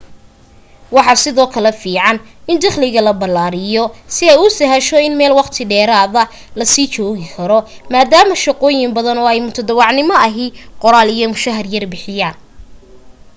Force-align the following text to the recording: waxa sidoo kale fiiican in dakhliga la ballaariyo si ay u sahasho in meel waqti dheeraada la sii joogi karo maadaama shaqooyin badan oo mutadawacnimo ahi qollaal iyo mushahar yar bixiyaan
waxa 0.95 1.15
sidoo 1.23 1.49
kale 1.53 1.71
fiiican 1.81 2.17
in 2.51 2.57
dakhliga 2.63 3.01
la 3.07 3.13
ballaariyo 3.21 3.83
si 4.15 4.23
ay 4.33 4.37
u 4.45 4.47
sahasho 4.57 4.97
in 5.07 5.13
meel 5.19 5.33
waqti 5.39 5.63
dheeraada 5.71 6.23
la 6.59 6.65
sii 6.73 6.91
joogi 6.95 7.27
karo 7.37 7.59
maadaama 7.91 8.35
shaqooyin 8.43 8.95
badan 8.97 9.17
oo 9.25 9.33
mutadawacnimo 9.47 10.15
ahi 10.27 10.45
qollaal 10.81 11.09
iyo 11.17 11.25
mushahar 11.33 11.67
yar 11.73 11.85
bixiyaan 11.91 12.35